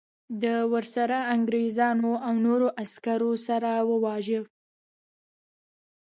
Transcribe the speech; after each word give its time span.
د 0.43 0.45
ورسره 0.73 1.17
انګریزانو 1.35 2.11
او 2.27 2.33
نورو 2.45 2.67
عسکرو 2.81 3.31
سره 3.47 3.71
وواژه. 3.89 4.41